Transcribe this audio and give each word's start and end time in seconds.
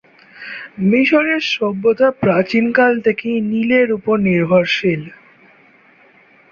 মিশরের 0.89 1.41
সভ্যতা 1.53 2.07
প্রাচীন 2.21 2.65
কাল 2.71 2.93
থেকেই 3.05 3.37
নীলের 3.51 3.87
উপর 3.97 4.15
নির্ভরশীল। 4.27 5.01